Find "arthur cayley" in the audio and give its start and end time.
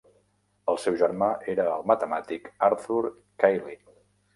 2.73-3.85